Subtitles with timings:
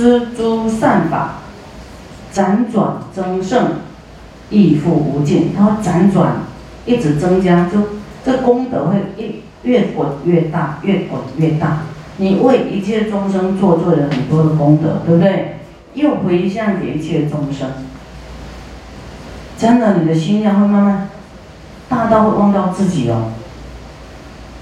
[0.00, 1.40] 知诸善法，
[2.32, 3.72] 辗转增盛，
[4.48, 5.52] 亦复无尽。
[5.54, 6.36] 它会辗转，
[6.86, 7.78] 一直增加，就
[8.24, 11.80] 这功德会一越滚越大，越滚越大。
[12.16, 15.58] 你为一切众生做做了很多的功德，对不对？
[15.92, 17.68] 又回向给一切众生，
[19.58, 21.08] 真的，你的心量会慢慢
[21.90, 23.32] 大到会忘掉自己哦。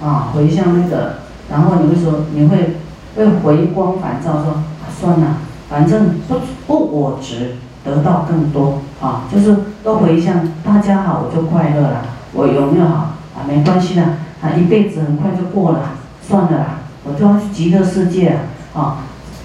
[0.03, 1.19] 啊，回向那个，
[1.49, 2.77] 然后你会说，你会
[3.15, 4.65] 会回光返照，说
[5.01, 5.37] 算了，
[5.69, 12.07] 反正不不我值，得到更多啊，就是都回向大家好，我就快乐了。
[12.33, 13.47] 我有没有好啊？
[13.47, 14.03] 没关系的，
[14.43, 16.67] 啊，一辈子很快就过了，算了啦，
[17.05, 18.39] 我就要去极乐世界
[18.75, 18.97] 啊，啊，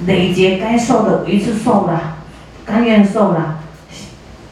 [0.05, 2.16] 累劫该受的一次受了，
[2.66, 3.60] 甘愿受了，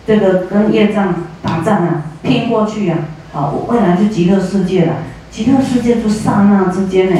[0.05, 2.97] 这个跟业障打仗啊，拼过去呀，
[3.33, 4.93] 好，我未来就极乐世界了。
[5.31, 7.17] 极乐世界就刹那之间呢，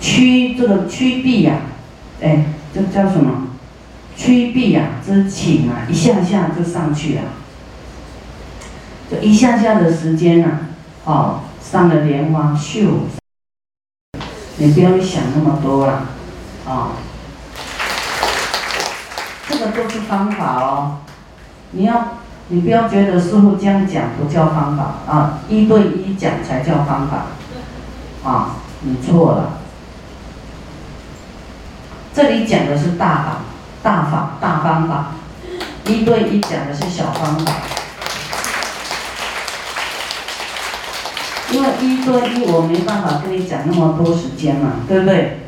[0.00, 1.54] 趋这个趋避呀，
[2.20, 3.48] 哎，这叫什么？
[4.16, 7.22] 趋避啊，之请啊，一下下就上去了，
[9.10, 10.60] 就一下下的时间呐，
[11.04, 13.08] 哦，上了莲花秀，
[14.58, 16.06] 你不要想那么多了，
[16.66, 16.92] 啊，
[19.48, 20.98] 这个都是方法哦，
[21.72, 22.18] 你要。
[22.48, 27.28] 你不要觉得师傅这样讲不叫方法啊，一对一讲才叫方法，
[28.22, 29.60] 啊，你错了。
[32.14, 33.36] 这里讲的是大法、
[33.82, 35.06] 大法、大方法，
[35.86, 37.52] 一对一讲的是小方法。
[41.50, 45.40] 因为一对一我没办法跟你讲那么多时间嘛，对不对？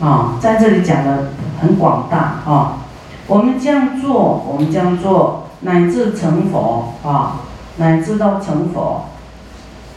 [0.00, 1.30] 啊，在这里讲的
[1.60, 2.78] 很广大啊，
[3.26, 5.44] 我们这样做，我们这样做。
[5.60, 7.40] 乃至成佛啊，
[7.76, 9.06] 乃至到成佛，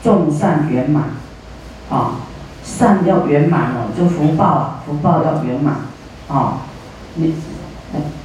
[0.02, 1.03] 众善圆满，
[1.92, 2.11] 啊，
[2.78, 5.75] 善要圆满了，就福报，福报要圆满，
[6.28, 6.59] 啊，
[7.16, 7.36] 你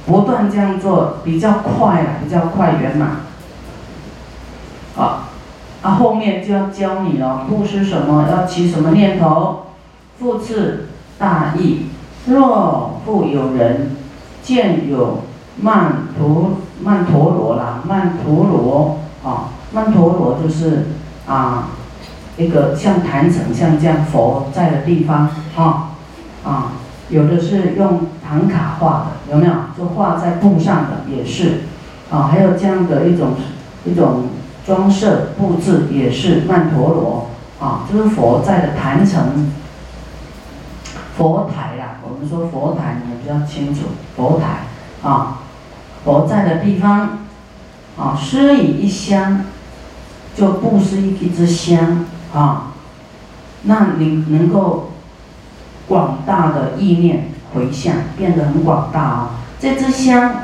[0.05, 3.09] 不断这样做比较快啊，比较快圆满，
[4.95, 5.29] 啊，
[5.81, 9.65] 啊后面就要教你了，布施什么要起什么念头，
[10.19, 11.87] 复次大义，
[12.27, 13.95] 若复有人
[14.43, 15.23] 见有
[15.59, 16.51] 曼陀。
[16.83, 20.87] 曼陀罗啦，曼陀罗啊，曼陀罗就是
[21.25, 21.69] 啊，
[22.37, 25.91] 一个像坛城像这样佛在的地方啊
[26.43, 26.71] 啊，
[27.09, 29.53] 有的是用唐卡画的，有没有？
[29.77, 31.61] 就画在布上的也是
[32.09, 33.35] 啊，还有这样的一种
[33.85, 34.25] 一种
[34.65, 37.29] 装饰布置也是曼陀罗
[37.59, 39.51] 啊，就是佛在的坛城
[41.17, 43.81] 佛台啦，我们说佛台你们比较清楚，
[44.15, 45.39] 佛台啊。
[46.03, 47.17] 佛在的地方，
[47.97, 49.43] 啊，施以一香，
[50.35, 52.73] 就布施一一支香啊，
[53.63, 54.91] 那你能够
[55.87, 59.29] 广大的意念回向，变得很广大啊。
[59.59, 60.43] 这支香，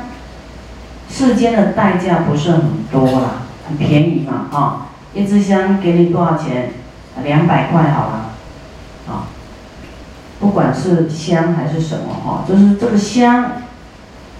[1.08, 6.72] 世间的代价不是很多啦，很便宜嘛啊，一支香给你多少钱？
[7.22, 8.30] 两百块好了，
[9.06, 9.28] 啊，
[10.40, 13.52] 不管是香还是什么哈，就是这个香，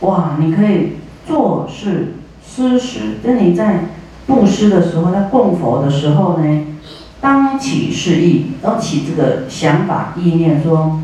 [0.00, 0.96] 哇，你可以。
[1.24, 2.14] 做事
[2.44, 3.84] 施食，就你在
[4.26, 6.66] 布施的时候，在供佛的时候呢，
[7.22, 11.00] 当起示意，要起这个想法意念，说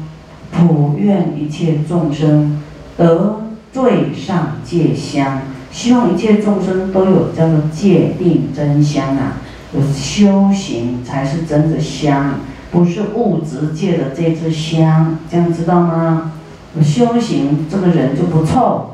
[0.51, 2.61] 普愿一切众生
[2.97, 3.43] 得
[3.73, 9.39] 最上戒香，希望一切众生都有叫做戒定真香啊，
[9.73, 12.41] 有修行才是真的香，
[12.73, 16.33] 不是物质界的这支香，这样知道吗？
[16.77, 18.91] 有修行这个人就不臭。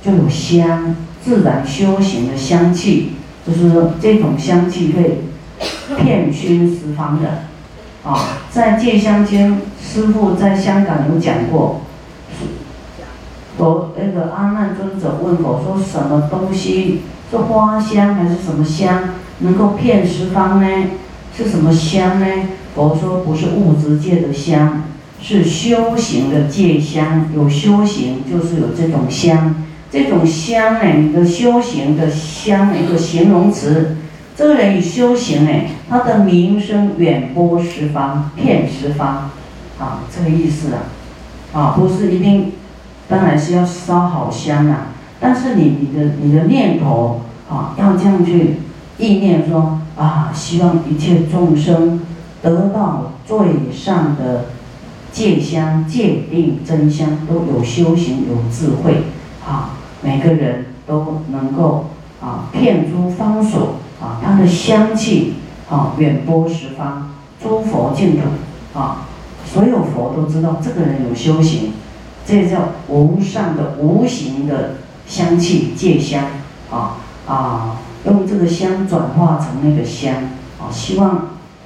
[0.00, 3.10] 就有香，自然修行的香气，
[3.46, 5.24] 就是这种香气会
[5.98, 7.44] 骗熏十方的。
[8.04, 11.82] 啊，在戒香经，师傅在香港有讲过，
[13.58, 19.10] 佛那个阿难尊者问佛说：什么东西是花香还是什么香
[19.40, 20.68] 能够骗十方呢？
[21.36, 22.26] 是什么香呢？
[22.74, 24.84] 佛说不是物质界的香，
[25.20, 27.28] 是修行的戒香。
[27.34, 29.64] 有修行就是有这种香。
[29.90, 33.96] 这种香呢，你的修行的香一个形容词，
[34.36, 35.50] 这个人以修行呢，
[35.88, 39.30] 他的名声远播十方，遍十方，
[39.78, 40.78] 啊，这个意思啊，
[41.52, 42.52] 啊，不是一定，
[43.08, 44.88] 当然是要烧好香啊，
[45.18, 48.56] 但是你你的你的念头啊，要这样去
[48.98, 52.00] 意念说啊，希望一切众生
[52.42, 54.46] 得到最上的
[55.10, 59.04] 戒香、戒定、真香，都有修行、有智慧，
[59.46, 59.70] 啊。
[60.00, 61.86] 每个人都能够
[62.22, 65.34] 啊，遍诸方所啊，它的香气
[65.68, 67.10] 啊，远播十方，
[67.42, 68.22] 诸佛净土
[68.78, 69.06] 啊，
[69.44, 71.72] 所有佛都知道这个人有修行，
[72.24, 74.76] 这叫无上的无形的
[75.06, 76.24] 香气戒香
[76.70, 77.76] 啊啊，
[78.06, 80.14] 用这个香转化成那个香
[80.58, 81.10] 啊，希望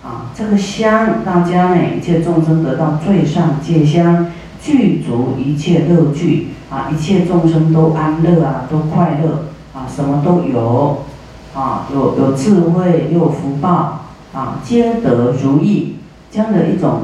[0.02, 11.04] 啊这个香大家呢一切众生得到最上戒香，具足一切乐具啊，一切众生都安乐啊，都快乐啊，什么都有
[11.54, 13.98] 啊，有有智慧又有福报。
[14.32, 15.96] 啊，皆得如意，
[16.30, 17.02] 这样的一种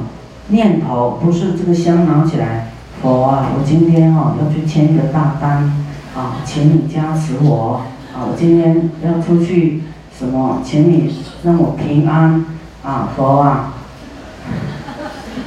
[0.48, 2.72] 念头，不是这个香拿起来，
[3.02, 5.70] 佛啊，我今天哈要去签一个大单，
[6.16, 7.82] 啊，请你加持我，
[8.14, 9.82] 啊，我今天要出去
[10.18, 12.46] 什么，请你让我平安，
[12.82, 13.74] 啊，佛啊，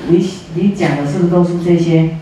[0.08, 0.24] 你
[0.54, 2.18] 你讲的是不是都是这些？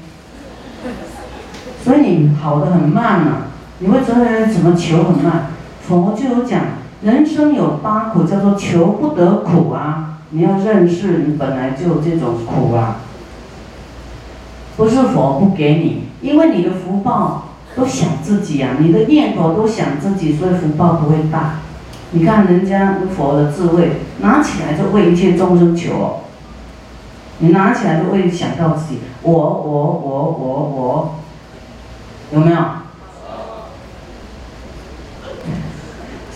[1.83, 3.31] 所以你好的很慢呐，
[3.79, 5.47] 你会觉得怎么求很慢？
[5.89, 6.61] 佛就有讲。
[7.01, 10.19] 人生有八苦，叫做求不得苦啊！
[10.31, 12.97] 你要认识，你本来就有这种苦啊。
[14.75, 21.61] 不是佛不给你，因为你的福报都想自己啊，你的念头都想自己，所以福报不会大。
[22.11, 26.17] 你看人家佛的智慧，拿起来就为一切众生求。
[27.37, 31.15] 你拿起来就会想到自己，我我我我我，
[32.33, 32.57] 有没有？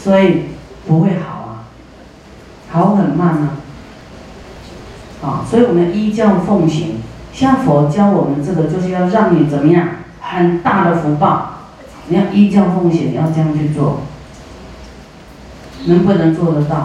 [0.04, 0.50] 所以。
[0.86, 1.64] 不会好啊，
[2.70, 3.56] 好很慢啊，
[5.24, 7.02] 啊，所以我们依教奉行，
[7.32, 9.88] 像佛教我们这个，就是要让你怎么样，
[10.20, 11.52] 很大的福报，
[12.10, 14.02] 你要依教奉行，要这样去做，
[15.86, 16.76] 能不能做得到？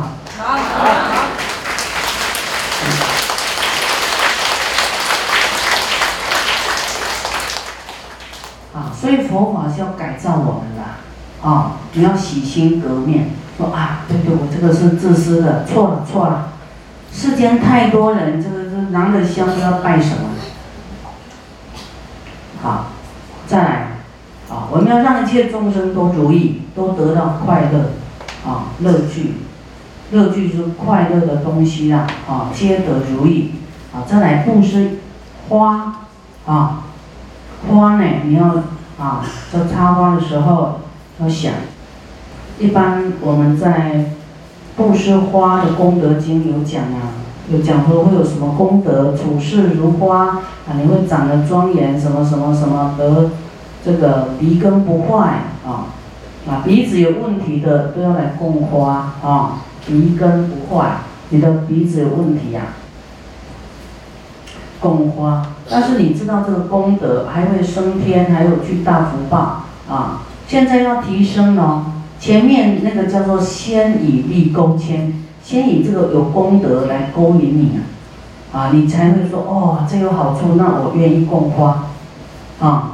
[8.73, 10.83] 啊，所以佛法是要改造我们的，
[11.43, 13.31] 啊，你要洗心革面。
[13.57, 16.53] 说啊，对对，我这个是自私的，错了错了。
[17.13, 20.31] 世间太多人，这个是拿着香都要拜什么？
[22.63, 22.93] 好，
[23.49, 23.69] 再来，
[24.49, 27.91] 啊，我们要让一切众生都如意，都得到快乐，
[28.49, 29.33] 啊，乐趣，
[30.13, 33.55] 乐趣是快乐的东西啦，啊，皆得如意，
[33.93, 34.99] 啊，再来布施
[35.49, 35.97] 花，
[36.47, 36.85] 啊，
[37.69, 38.45] 花呢，你要
[39.01, 40.79] 啊，在插花的时候
[41.21, 41.53] 要想。
[42.59, 44.07] 一般我们在
[44.77, 47.15] 布施花的功德经有讲啊，
[47.51, 53.31] 有讲说会有什么功德，处事如花啊，你会长得庄严，什么什么什么得
[53.85, 55.95] 这个鼻根不坏啊，
[56.49, 62.63] 啊鼻子有问题的都要来供花啊，鼻根不坏，你的鼻子有问题呀，
[64.81, 71.93] 供花，但是你知道这个功德还会升天，还有巨大福报啊，现在要提升哦。
[72.21, 77.79] 前面那个叫做先以利勾牵，先以这个有功德来勾引你
[78.53, 81.87] 啊，啊，你才会说哦，这有好处，那我愿意供花，
[82.61, 82.93] 啊，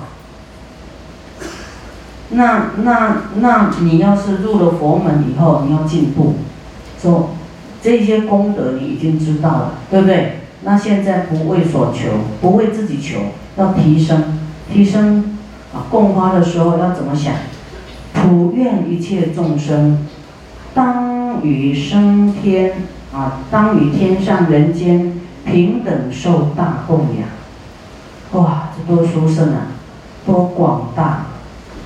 [2.31, 6.35] 那那那你要是入了佛门以后，你要进步，
[7.01, 7.31] 说
[7.83, 10.41] 这些功德你已经知道了，对不对？
[10.65, 12.11] 那现在不为所求，
[12.41, 13.21] 不为自己求，
[13.57, 14.39] 要提升，
[14.73, 15.39] 提升
[15.75, 17.35] 啊，供花的时候要怎么想？
[18.25, 19.99] 普愿一切众生，
[20.73, 22.73] 当于升天
[23.13, 27.29] 啊，当于天上人间平等受大供养。
[28.33, 29.67] 哇，这多殊胜啊，
[30.25, 31.27] 多广大！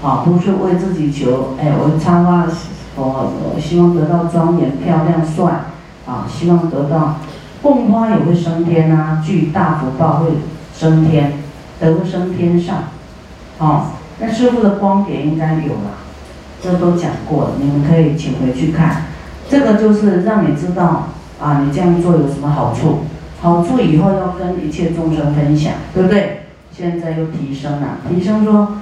[0.00, 2.46] 啊，不是为自己求，哎，我插花
[2.94, 5.64] 我，我希望得到庄严、漂亮、帅，
[6.06, 7.16] 啊，希望得到
[7.60, 10.28] 供花也会升天呐，具大福报会
[10.72, 11.32] 升天，
[11.80, 12.84] 得升天上。
[13.58, 16.06] 啊，那师傅的光点应该有了。
[16.62, 19.04] 这都讲过了，你们可以请回去看。
[19.48, 21.08] 这个就是让你知道
[21.40, 23.00] 啊，你这样做有什么好处？
[23.40, 26.42] 好处以后要跟一切众生分享，对不对？
[26.72, 28.78] 现在又提升了，提升说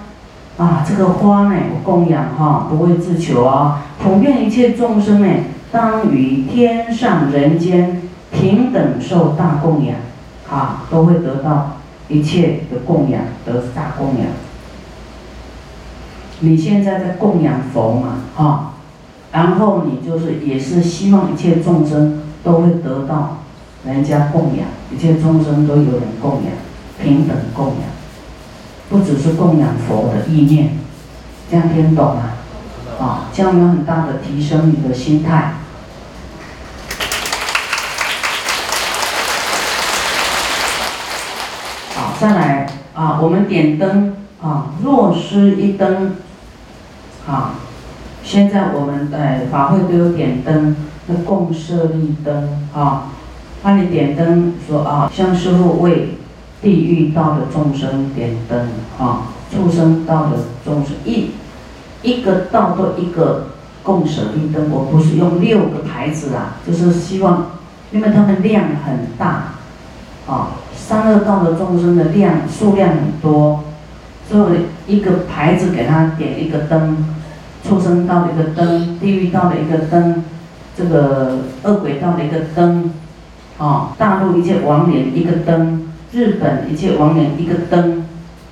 [0.56, 5.28] 啊，这个花呢，我供养哈，不为自求啊，普遍一切众生呢，
[5.70, 8.02] 当于天上人间
[8.32, 9.96] 平等受大供养，
[10.50, 11.76] 啊，都会得到
[12.08, 14.26] 一切的供养，得大供养。
[16.40, 18.74] 你现在在供养佛嘛，哈，
[19.32, 23.38] 然后你就是也是希望一切众生都会得到
[23.86, 26.52] 人家供养，一切众生都有人供养，
[27.02, 27.76] 平等供养，
[28.90, 30.76] 不只是供养佛的意念，
[31.50, 32.22] 这样听懂吗？
[33.00, 35.54] 啊，这样有很大的提升你的心态。
[41.94, 46.16] 好，再来啊，我们点灯啊，若失一灯。
[47.26, 47.54] 啊，
[48.22, 53.08] 现在我们哎法会都有点灯，那供舍利灯啊，
[53.62, 56.16] 那你点灯说啊，向师傅为
[56.62, 58.68] 地狱道的众生点灯
[58.98, 61.32] 啊，畜生道的众生一
[62.02, 63.48] 一个道都一个
[63.82, 67.46] 共舍利灯，我不是用六个牌子啊，就是希望，
[67.92, 69.54] 因为他们量很大，
[70.26, 73.64] 啊，三恶道的众生的量数量很多，
[74.28, 77.15] 所以一个牌子给他点一个灯，
[77.66, 80.24] 畜生道的一个灯，地狱道的一个灯，
[80.76, 82.92] 这个恶鬼道的一个灯，
[83.58, 85.82] 啊，大陆一切亡灵一个灯。
[86.12, 88.06] 日本一切亡灵一个灯，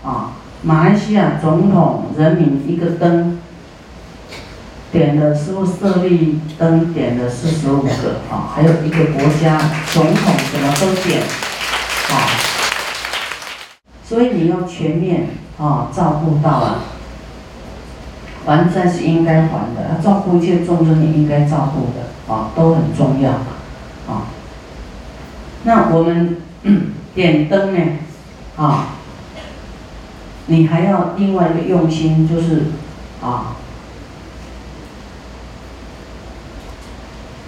[0.04, 3.38] 啊，马来西亚总统人民一个灯，
[4.92, 7.88] 点的是不设立灯点的四十五个，
[8.30, 9.56] 啊，还有一个国家
[9.92, 11.22] 总统什么都点，
[12.10, 12.12] 啊，
[14.04, 16.80] 所以你要全面啊照顾到啊，
[18.46, 23.30] 还债是应该还的，要照顾一切众生你应该照顾的，啊，都很重要，
[24.12, 24.26] 啊，
[25.64, 26.38] 那我们。
[27.14, 27.80] 点灯呢，
[28.56, 28.86] 啊，
[30.46, 32.72] 你还要另外一个用心，就是
[33.22, 33.54] 啊，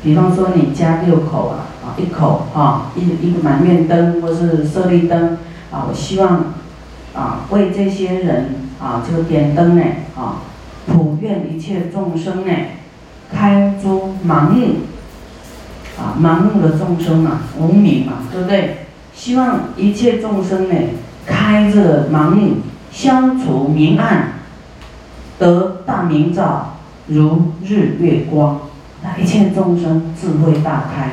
[0.04, 5.38] 比方说你家六口啊，啊一口啊一一个满面灯或是舍利灯
[5.72, 6.52] 啊，我希望
[7.12, 9.82] 啊为这些人啊这个点灯呢
[10.14, 10.42] 啊，
[10.86, 12.52] 普愿一切众生呢
[13.32, 14.76] 开诸盲目
[15.98, 18.86] 啊盲目的众生啊无明嘛，对不对？
[19.14, 20.74] 希望一切众生呢，
[21.24, 22.56] 开这盲目，
[22.92, 24.34] 消除明暗，
[25.38, 26.76] 得大明照，
[27.06, 28.60] 如日月光。
[29.02, 31.12] 那一切众生智慧大开，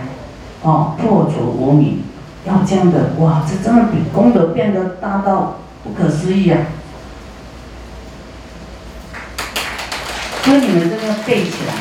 [0.64, 2.00] 哦，破除无明，
[2.46, 6.60] 要这样的哇，这真的比功德变得大到不可思议啊！
[10.44, 11.74] 所以你们这个背起来，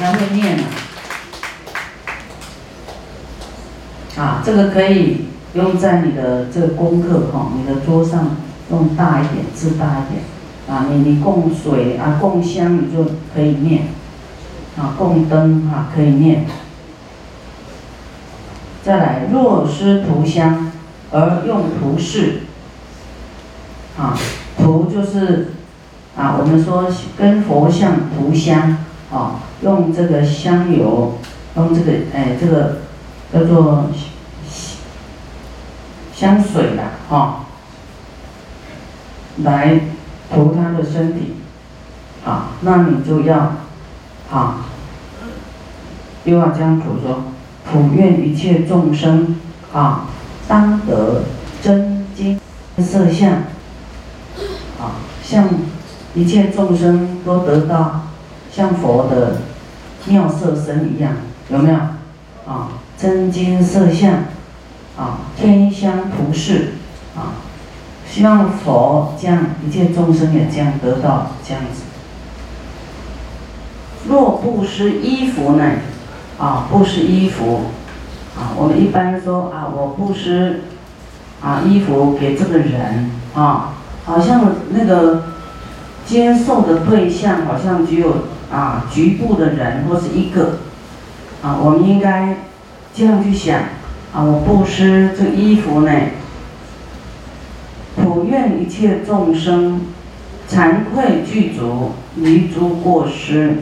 [0.00, 0.64] 然后念了。
[4.16, 8.36] 啊，这个可以用在你的这个功课哈，你的桌上
[8.70, 10.24] 用大一点，字大一点。
[10.68, 13.04] 啊，你你供水啊，供香你就
[13.34, 13.88] 可以念。
[14.78, 16.46] 啊，供灯啊可以念。
[18.82, 20.72] 再来，若施涂香
[21.10, 22.40] 而用涂饰。
[23.98, 24.16] 啊，
[24.56, 25.52] 涂就是
[26.18, 28.76] 啊，我们说跟佛像涂香
[29.10, 31.18] 啊，用这个香油，
[31.56, 32.78] 用这个哎这个。
[33.30, 33.84] 叫做
[36.14, 37.44] 香水啦，哈，
[39.42, 39.80] 来
[40.32, 41.34] 涂他的身体，
[42.24, 43.52] 啊，那你就要，
[44.32, 44.64] 啊，
[46.24, 47.24] 又要这样涂说，
[47.70, 49.36] 普愿一切众生，
[49.70, 50.06] 啊，
[50.48, 51.24] 当得
[51.60, 52.40] 真金
[52.78, 53.30] 色相，
[54.80, 55.46] 啊，像
[56.18, 58.08] 一切众生都得到
[58.52, 59.42] 像佛的
[60.06, 61.12] 妙色身一样，
[61.48, 61.76] 有没有？
[62.46, 62.70] 啊。
[63.00, 64.12] 真金色相，
[64.98, 66.72] 啊，天香涂饰，
[67.14, 67.38] 啊，
[68.10, 71.82] 希望佛将一切众生也这样得到这样子。
[74.08, 75.64] 若不施衣服呢？
[76.40, 77.60] 啊，不施衣服，
[78.36, 80.62] 啊，我们一般说啊，我不施
[81.40, 85.22] 啊衣服给这个人，啊，好像那个
[86.08, 90.58] 接受的对象好像只有啊局部的人或是一个，
[91.42, 92.38] 啊，我们应该。
[92.94, 93.60] 这样去想
[94.12, 95.92] 啊，我布施这衣服呢，
[97.94, 99.82] 普愿一切众生
[100.50, 103.58] 惭愧具足，离诸过失。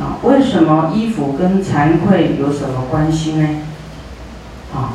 [0.00, 3.46] 啊，为什么衣服跟惭愧有什么关系呢？
[4.74, 4.94] 啊，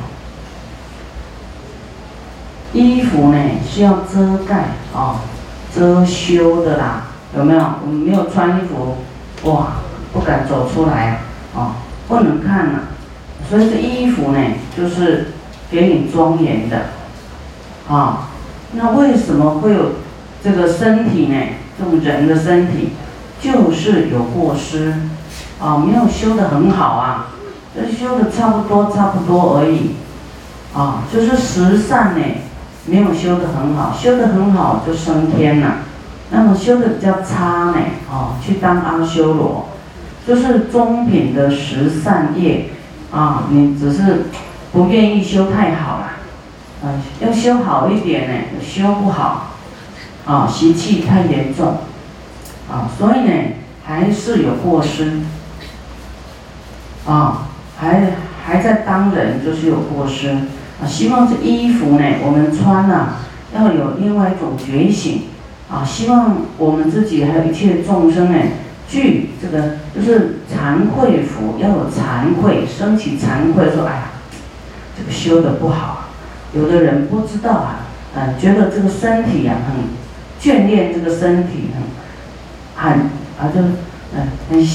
[2.73, 3.37] 衣服呢
[3.69, 5.21] 是要遮盖啊，
[5.75, 7.59] 遮羞的啦，有没有？
[7.85, 8.97] 我们没有穿衣服，
[9.49, 9.73] 哇，
[10.13, 11.19] 不敢走出来啊，
[11.55, 11.71] 哦
[12.07, 12.79] 不能看了。
[13.49, 14.39] 所以这衣服呢，
[14.77, 15.33] 就是
[15.69, 16.77] 给你庄严的，
[17.89, 18.29] 啊，
[18.73, 19.93] 那为什么会有
[20.43, 21.35] 这个身体呢？
[21.77, 22.93] 这种人的身体
[23.41, 24.93] 就是有过失，
[25.59, 27.29] 啊，没有修得很好啊，
[27.75, 29.95] 这修的差不多差不多而已，
[30.73, 32.23] 啊，就是十善呢，
[32.85, 35.77] 没有修得很好，修得很好就升天了，
[36.31, 37.77] 那么修的比较差呢，
[38.11, 39.69] 哦，去当阿修罗，
[40.27, 42.69] 就是中品的十善业。
[43.13, 44.23] 啊，你只是
[44.71, 46.13] 不愿意修太好了，
[46.83, 49.51] 啊，要修好一点呢，修不好，
[50.25, 51.77] 啊，习气太严重，
[52.71, 53.31] 啊，所以呢，
[53.85, 55.19] 还是有过失，
[57.05, 58.13] 啊，还
[58.43, 60.35] 还在当人就是有过失，
[60.81, 63.19] 啊，希望这衣服呢，我们穿了
[63.53, 65.23] 要有另外一种觉醒，
[65.69, 68.37] 啊，希望我们自己还有一切众生呢。
[68.85, 74.03] 具这个就是惭愧服，要有惭愧，升起惭愧，说哎呀，
[74.95, 76.09] 这个修的不好，
[76.53, 77.79] 有的人不知道啊，
[78.15, 79.85] 嗯，觉得这个身体呀很
[80.39, 81.71] 眷恋这个身体，
[82.75, 82.99] 很很
[83.39, 83.61] 啊就
[84.13, 84.67] 嗯很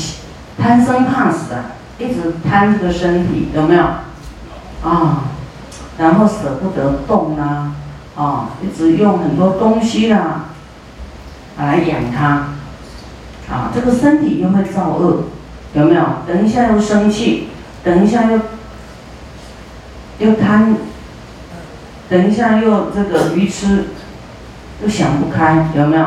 [0.61, 3.83] 贪生怕死啊，一直贪这个身体，有没有？
[4.83, 5.25] 啊，
[5.99, 7.75] 然后舍不得动啊，
[8.17, 10.47] 啊，一直用很多东西啦
[11.59, 12.26] 来养它，
[13.52, 15.25] 啊，这个身体又会造恶，
[15.75, 16.02] 有没有？
[16.26, 17.49] 等一下又生气，
[17.85, 18.40] 等一下又
[20.19, 20.76] 又贪。
[22.11, 23.88] 等一下又这个愚痴，
[24.83, 26.07] 又想不开，有没有？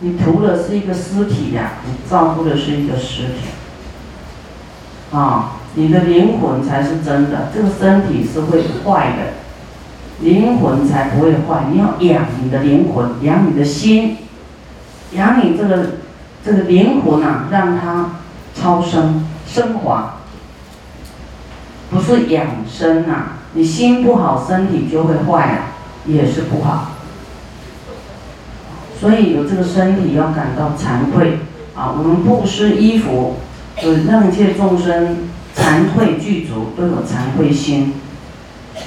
[0.00, 3.34] 你图的是一个尸体呀，你照顾的是一个尸体，
[5.12, 9.32] 啊，你的灵魂才是真的，这个身体是会坏的，
[10.20, 11.64] 灵魂才不会坏。
[11.72, 14.18] 你要养你的灵魂，养你的心，
[15.12, 15.86] 养你这个
[16.44, 18.16] 这个灵魂啊，让它
[18.54, 20.16] 超生升华，
[21.90, 23.38] 不是养生呐。
[23.54, 25.72] 你心不好，身体就会坏啊，
[26.06, 26.92] 也是不好。
[28.98, 31.40] 所以有这个身体要感到惭愧
[31.74, 31.92] 啊！
[31.98, 33.36] 我们布施衣服，
[33.82, 35.16] 就让一切众生
[35.62, 37.94] 惭愧具足，都有惭愧心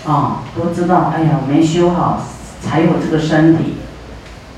[0.06, 2.22] 啊，都知道哎呀，没修好
[2.62, 3.76] 才有这个身体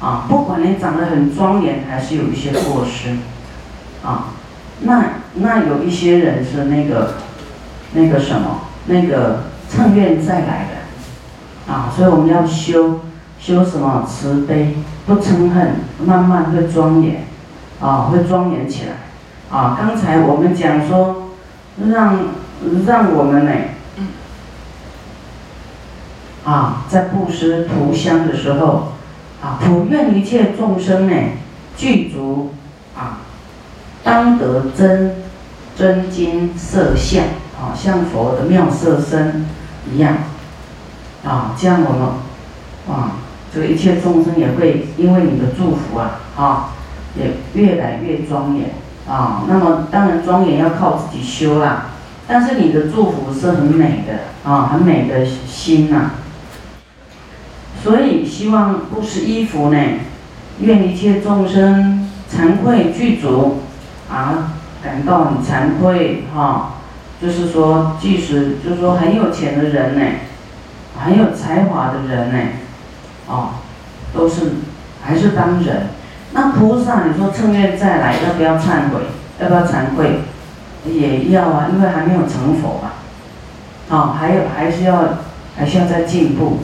[0.01, 0.25] 啊。
[0.27, 3.17] 不管你长得很庄严，还是有一些过失
[4.03, 4.33] 啊。
[4.81, 5.03] 那
[5.35, 7.13] 那有一些人是那个
[7.93, 9.43] 那个什么那个。
[9.69, 13.01] 趁愿再来的，啊，所以我们要修
[13.37, 17.25] 修什么慈悲，不嗔恨，慢慢会庄严，
[17.81, 18.91] 啊，会庄严起来，
[19.51, 21.26] 啊，刚才我们讲说，
[21.85, 22.19] 让
[22.85, 23.51] 让我们呢，
[26.43, 28.93] 啊，在布施涂香的时候，
[29.41, 31.13] 啊，普愿一切众生呢，
[31.75, 32.53] 具足
[32.95, 33.19] 啊，
[34.03, 35.15] 当得真
[35.77, 37.23] 真金色相，
[37.59, 39.45] 啊，像佛的妙色身。
[39.89, 40.17] 一样，
[41.23, 43.13] 啊，这样我们，啊，
[43.53, 46.71] 这个一切众生也会因为你的祝福啊，啊，
[47.15, 48.71] 也越来越庄严，
[49.07, 51.87] 啊，那么当然庄严要靠自己修啦，
[52.27, 56.11] 但是你的祝福是很美的，啊，很美的心呐，
[57.81, 59.79] 所以希望布施衣服呢，
[60.59, 63.61] 愿一切众生惭愧具足，
[64.11, 66.73] 啊，感到很惭愧，哈。
[67.19, 70.05] 就是说，即使就是说很有钱的人呢，
[71.03, 72.49] 很有才华的人呢，
[73.27, 73.53] 哦，
[74.13, 74.51] 都是
[75.01, 75.87] 还是当人。
[76.33, 79.01] 那菩萨，你说趁愿再来，要不要忏悔？
[79.39, 80.21] 要不要惭愧？
[80.85, 82.91] 也要啊，因为还没有成佛嘛。
[83.89, 85.19] 哦，还有还是要
[85.57, 86.59] 还是要再进步，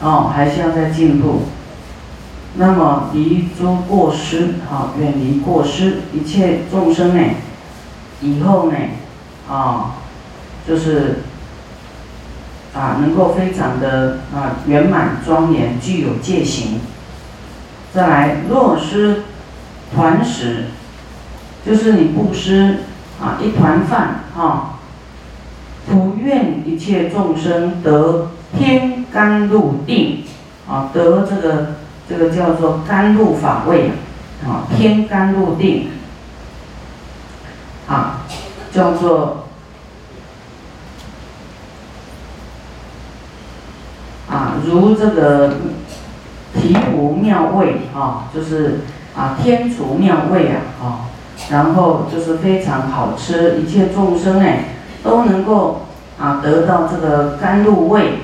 [0.00, 1.42] 哦，还是要再进步。
[2.58, 7.22] 那么离诸过失，好，远离过失，一切众生呢，
[8.20, 8.76] 以后呢？
[9.48, 9.96] 啊，
[10.66, 11.20] 就是
[12.74, 16.80] 啊，能够非常的啊圆满庄严，具有戒行。
[17.96, 19.22] 再来，若施
[19.94, 20.66] 团食，
[21.64, 22.80] 就是你布施
[23.18, 24.78] 啊一团饭啊，
[25.88, 30.24] 普愿一切众生得天甘露定
[30.68, 33.92] 啊，得这个这个叫做甘露法味
[34.46, 35.88] 啊，天甘露定
[37.88, 38.20] 啊。
[38.72, 39.46] 叫做
[44.28, 45.54] 啊，如这个
[46.56, 48.80] 醍醐妙味啊，就是
[49.14, 50.84] 啊天厨妙味啊，啊，
[51.50, 54.64] 然后就是非常好吃，一切众生哎
[55.04, 55.86] 都能够
[56.18, 58.20] 啊得到这个甘露味，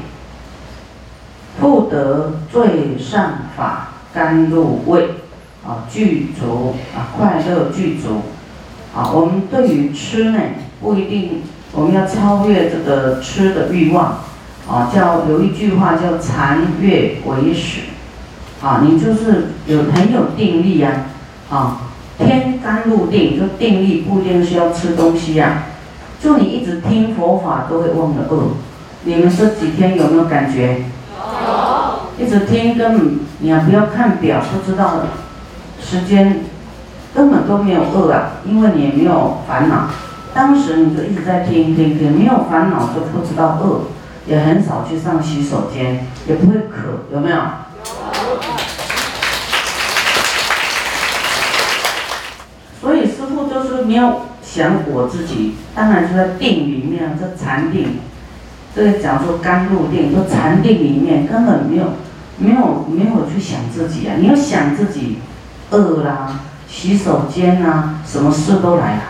[1.60, 5.10] 不得最上法甘露味
[5.66, 8.22] 啊具足啊快乐具足。
[8.94, 10.38] 啊，我们对于吃呢，
[10.82, 11.42] 不一定
[11.72, 14.18] 我们要超越这个吃的欲望，
[14.68, 17.80] 啊，叫有一句话叫残月为食，
[18.62, 21.06] 啊，你就是有很有定力呀，
[21.50, 21.80] 啊，
[22.16, 25.64] 天干入定就定力不一定是要吃东西呀，
[26.20, 28.52] 就你一直听佛法都会忘了饿，
[29.04, 30.84] 你们这几天有没有感觉？
[31.18, 35.00] 有，一直听根本你要不要看表，不知道
[35.80, 36.44] 时间。
[37.14, 39.90] 根本都没有饿啊，因为你也没有烦恼。
[40.32, 43.82] 当时你就一直在听听听，没有烦恼就不知道饿，
[44.26, 47.36] 也很少去上洗手间，也不会渴，有没有？
[52.80, 53.06] 所以
[53.86, 57.98] 你要想我自己，当然就在定里面，这禅定，
[58.74, 61.92] 这个讲说甘露定，说禅定里面根本没有
[62.38, 65.18] 没有没有去想自己啊，你要想自己
[65.70, 66.40] 饿啦。
[66.68, 69.02] 洗手间呐，什么事都来了。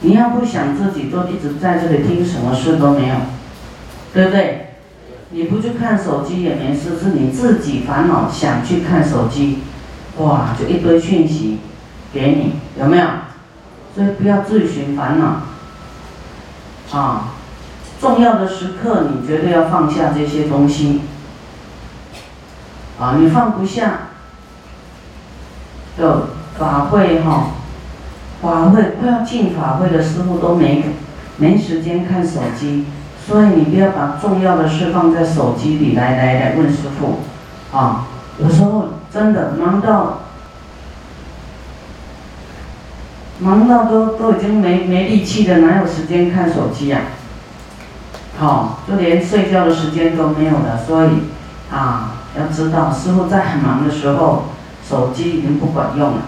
[0.00, 3.14] 你要不想自己，就一直在这里听，什么事都没有，
[4.12, 4.66] 对不对？
[5.30, 9.58] 你不去看手机也没事，是你自己烦恼想去看手机，
[10.18, 11.58] 哇，就一堆讯息
[12.12, 13.04] 给你，有没有？
[13.92, 17.32] 所以不要自寻烦恼，啊，
[18.00, 21.00] 重要的时刻你绝对要放下这些东西，
[23.00, 24.10] 啊，你放不下，
[25.98, 27.48] 就法会哈，
[28.40, 30.84] 法会快要进法会的师傅都没
[31.38, 32.86] 没时间看手机，
[33.26, 37.20] 所以你不要把重要的事放在手机里来来来问师傅，
[37.76, 38.06] 啊，
[38.38, 40.20] 有时候真的忙到。
[43.42, 47.00] 忙到都都已经没没力气了，哪有时间看手机呀？
[48.38, 50.78] 好，就连睡觉的时间都没有了。
[50.86, 51.10] 所以
[51.70, 54.44] 啊，要知道师傅在很忙的时候，
[54.86, 56.22] 手机已经不管用了。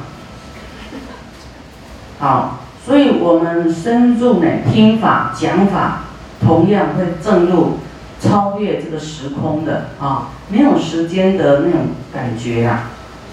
[2.19, 6.05] 好，所以我们深入呢听法讲法，
[6.41, 7.79] 同样会正入
[8.21, 12.85] 超越这个时空的啊，没有时间的那种感觉呀。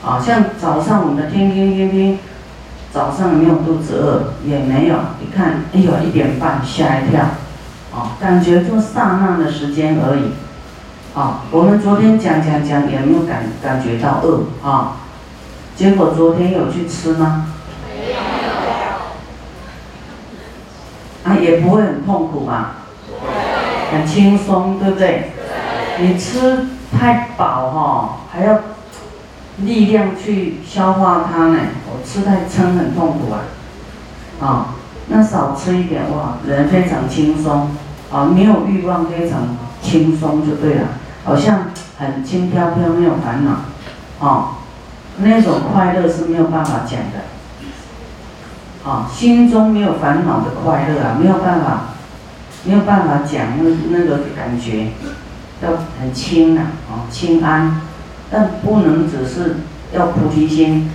[0.05, 2.19] 啊，像早上我们的听听听听。
[2.91, 4.95] 早上没有肚子饿，也没有。
[5.21, 7.23] 一看，哎呦，一点半，吓一跳，
[7.93, 10.33] 哦，感觉就刹那的时间而已，
[11.13, 14.97] 哦，我们昨天讲讲讲，也没有感感觉到饿啊？
[15.75, 17.45] 结果昨天有去吃吗？
[17.87, 18.17] 没有。
[21.25, 22.77] 啊，也不会很痛苦吧？
[23.91, 25.31] 很轻松，对不对？
[25.99, 26.65] 你吃
[26.97, 28.59] 太饱哈，还要。
[29.63, 31.57] 力量去消化它呢？
[31.85, 33.41] 我吃太撑很痛苦啊！
[34.39, 34.75] 啊，
[35.07, 37.71] 那少吃一点哇，人非常轻松
[38.11, 40.87] 啊，没有欲望，非常轻松就对了，
[41.25, 41.65] 好像
[41.97, 44.57] 很轻飘飘，没有烦恼啊，
[45.17, 51.81] 那种快乐是没有办法讲的啊，心中没有烦恼的快乐啊，没有办法，
[52.63, 54.93] 没有办法讲那那个感觉，
[55.61, 57.81] 要很轻啊，啊，轻安。
[58.31, 59.55] 但不能只是
[59.93, 60.89] 要菩提心。